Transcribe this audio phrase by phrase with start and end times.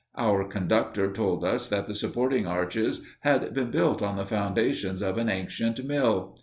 [0.17, 5.19] Our conductor told us that the supporting arches had been built on the foundations of
[5.19, 6.35] an ancient mill.